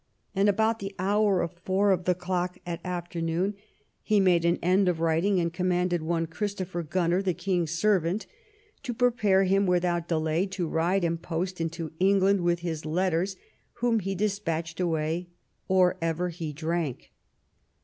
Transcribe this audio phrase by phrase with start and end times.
[0.33, 3.53] And about the hour of four of the clock, at afternoon,
[4.01, 8.25] he made an end of writing, and commanded one Christopher Gunner, the king's servant,
[8.81, 13.35] to prepare him without delay to ride empost into England with his letters,
[13.73, 15.27] whom he despatched away
[15.67, 17.11] or ever hedrank.